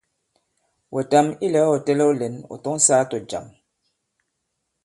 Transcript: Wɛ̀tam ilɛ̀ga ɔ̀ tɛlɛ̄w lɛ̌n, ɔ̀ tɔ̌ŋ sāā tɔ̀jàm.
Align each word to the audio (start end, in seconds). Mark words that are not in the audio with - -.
Wɛ̀tam 0.93 1.27
ilɛ̀ga 1.45 1.71
ɔ̀ 1.73 1.83
tɛlɛ̄w 1.85 2.11
lɛ̌n, 2.19 2.35
ɔ̀ 2.53 2.57
tɔ̌ŋ 2.63 2.77
sāā 2.85 3.03
tɔ̀jàm. 3.09 3.45